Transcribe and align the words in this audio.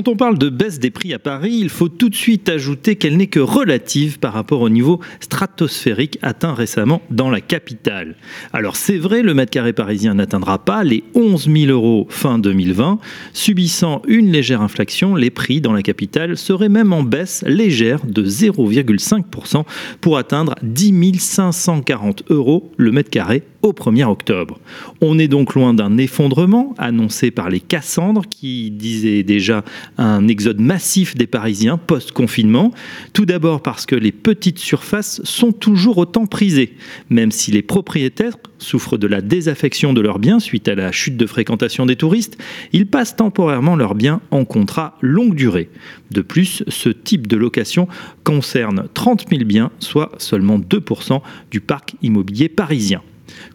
Quand 0.00 0.12
on 0.12 0.16
parle 0.16 0.38
de 0.38 0.48
baisse 0.48 0.78
des 0.78 0.90
prix 0.90 1.12
à 1.12 1.18
Paris, 1.18 1.58
il 1.60 1.68
faut 1.68 1.90
tout 1.90 2.08
de 2.08 2.14
suite 2.14 2.48
ajouter 2.48 2.96
qu'elle 2.96 3.18
n'est 3.18 3.26
que 3.26 3.38
relative 3.38 4.18
par 4.18 4.32
rapport 4.32 4.62
au 4.62 4.70
niveau 4.70 4.98
stratosphérique 5.20 6.18
atteint 6.22 6.54
récemment 6.54 7.02
dans 7.10 7.28
la 7.28 7.42
capitale. 7.42 8.16
Alors 8.54 8.76
c'est 8.76 8.96
vrai, 8.96 9.20
le 9.20 9.34
mètre 9.34 9.50
carré 9.50 9.74
parisien 9.74 10.14
n'atteindra 10.14 10.64
pas 10.64 10.84
les 10.84 11.04
11 11.14 11.50
000 11.52 11.70
euros 11.70 12.06
fin 12.08 12.38
2020. 12.38 12.98
Subissant 13.34 14.00
une 14.08 14.32
légère 14.32 14.62
inflexion, 14.62 15.16
les 15.16 15.28
prix 15.28 15.60
dans 15.60 15.74
la 15.74 15.82
capitale 15.82 16.38
seraient 16.38 16.70
même 16.70 16.94
en 16.94 17.02
baisse 17.02 17.44
légère 17.46 18.06
de 18.06 18.24
0,5% 18.24 19.64
pour 20.00 20.16
atteindre 20.16 20.54
10 20.62 21.18
540 21.18 22.22
euros 22.30 22.72
le 22.78 22.90
mètre 22.90 23.10
carré 23.10 23.42
au 23.62 23.72
1er 23.72 24.04
octobre. 24.04 24.58
On 25.00 25.18
est 25.18 25.28
donc 25.28 25.54
loin 25.54 25.74
d'un 25.74 25.98
effondrement 25.98 26.74
annoncé 26.78 27.30
par 27.30 27.50
les 27.50 27.60
Cassandres 27.60 28.24
qui 28.28 28.70
disaient 28.70 29.22
déjà 29.22 29.64
un 29.98 30.28
exode 30.28 30.60
massif 30.60 31.14
des 31.14 31.26
Parisiens 31.26 31.76
post-confinement. 31.76 32.72
Tout 33.12 33.26
d'abord 33.26 33.62
parce 33.62 33.86
que 33.86 33.96
les 33.96 34.12
petites 34.12 34.58
surfaces 34.58 35.20
sont 35.24 35.52
toujours 35.52 35.98
autant 35.98 36.26
prisées, 36.26 36.74
même 37.10 37.32
si 37.32 37.50
les 37.50 37.62
propriétaires 37.62 38.36
souffrent 38.58 38.98
de 38.98 39.06
la 39.06 39.20
désaffection 39.20 39.92
de 39.92 40.00
leurs 40.00 40.18
biens 40.18 40.40
suite 40.40 40.68
à 40.68 40.74
la 40.74 40.92
chute 40.92 41.16
de 41.16 41.26
fréquentation 41.26 41.86
des 41.86 41.96
touristes, 41.96 42.38
ils 42.72 42.86
passent 42.86 43.16
temporairement 43.16 43.76
leurs 43.76 43.94
biens 43.94 44.20
en 44.30 44.44
contrat 44.44 44.96
longue 45.00 45.34
durée. 45.34 45.70
De 46.10 46.22
plus, 46.22 46.62
ce 46.68 46.88
type 46.88 47.26
de 47.26 47.36
location 47.36 47.88
concerne 48.24 48.88
30 48.94 49.26
000 49.30 49.44
biens, 49.44 49.70
soit 49.78 50.12
seulement 50.18 50.58
2% 50.58 51.20
du 51.50 51.60
parc 51.60 51.94
immobilier 52.02 52.48
parisien. 52.48 53.02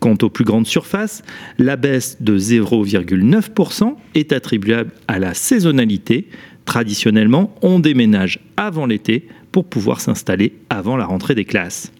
Quant 0.00 0.16
aux 0.22 0.30
plus 0.30 0.44
grandes 0.44 0.66
surfaces, 0.66 1.22
la 1.58 1.76
baisse 1.76 2.18
de 2.20 2.38
0,9% 2.38 3.94
est 4.14 4.32
attribuable 4.32 4.92
à 5.08 5.18
la 5.18 5.34
saisonnalité. 5.34 6.28
Traditionnellement, 6.64 7.54
on 7.62 7.78
déménage 7.78 8.40
avant 8.56 8.86
l'été 8.86 9.28
pour 9.50 9.64
pouvoir 9.64 10.00
s'installer 10.00 10.54
avant 10.70 10.96
la 10.96 11.06
rentrée 11.06 11.34
des 11.34 11.44
classes. 11.44 11.92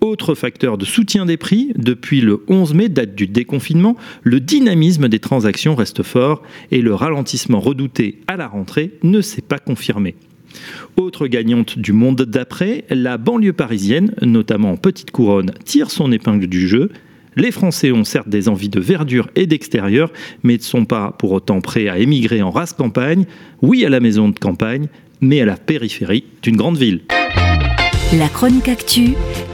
Autre 0.00 0.36
facteur 0.36 0.78
de 0.78 0.84
soutien 0.84 1.26
des 1.26 1.36
prix, 1.36 1.72
depuis 1.76 2.20
le 2.20 2.44
11 2.48 2.74
mai, 2.74 2.88
date 2.88 3.16
du 3.16 3.26
déconfinement, 3.26 3.96
le 4.22 4.38
dynamisme 4.38 5.08
des 5.08 5.18
transactions 5.18 5.74
reste 5.74 6.04
fort 6.04 6.42
et 6.70 6.82
le 6.82 6.94
ralentissement 6.94 7.58
redouté 7.58 8.20
à 8.28 8.36
la 8.36 8.46
rentrée 8.46 8.92
ne 9.02 9.20
s'est 9.20 9.42
pas 9.42 9.58
confirmé. 9.58 10.14
Autre 10.96 11.26
gagnante 11.26 11.78
du 11.78 11.92
monde 11.92 12.22
d'après, 12.22 12.84
la 12.90 13.18
banlieue 13.18 13.52
parisienne, 13.52 14.14
notamment 14.22 14.72
en 14.72 14.76
petite 14.76 15.10
couronne, 15.10 15.52
tire 15.64 15.90
son 15.90 16.12
épingle 16.12 16.46
du 16.46 16.68
jeu. 16.68 16.90
Les 17.38 17.52
Français 17.52 17.92
ont 17.92 18.02
certes 18.02 18.28
des 18.28 18.48
envies 18.48 18.68
de 18.68 18.80
verdure 18.80 19.30
et 19.36 19.46
d'extérieur, 19.46 20.10
mais 20.42 20.56
ne 20.56 20.62
sont 20.62 20.84
pas 20.84 21.14
pour 21.16 21.30
autant 21.30 21.60
prêts 21.60 21.88
à 21.88 21.96
émigrer 21.96 22.42
en 22.42 22.50
race 22.50 22.72
campagne. 22.72 23.26
Oui 23.62 23.84
à 23.84 23.88
la 23.88 24.00
maison 24.00 24.28
de 24.28 24.36
campagne, 24.36 24.88
mais 25.20 25.40
à 25.40 25.44
la 25.44 25.56
périphérie 25.56 26.24
d'une 26.42 26.56
grande 26.56 26.76
ville. 26.76 27.02
La 28.18 28.28
chronique 28.28 28.68
actu, 28.68 29.10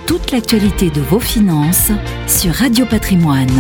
toute 0.07 0.33
l'actualité 0.33 0.89
de 0.89 1.03
vos 1.03 1.21
finances 1.21 1.93
sur 2.27 2.55
Radio 2.55 2.87
Patrimoine. 2.87 3.51